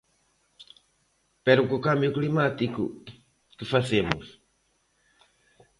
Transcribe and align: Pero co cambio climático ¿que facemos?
Pero 1.45 1.67
co 1.69 1.83
cambio 1.87 2.15
climático 2.17 2.83
¿que 3.57 3.65
facemos? 3.73 4.25